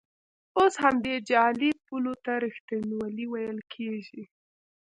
اوس 0.57 0.73
همدې 0.83 1.13
جعلي 1.29 1.71
پولو 1.85 2.13
ته 2.25 2.31
ریښتینولي 2.45 3.25
ویل 3.29 3.59
کېږي. 3.73 4.23